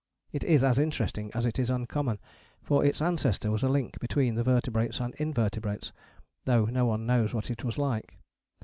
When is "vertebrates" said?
4.41-4.99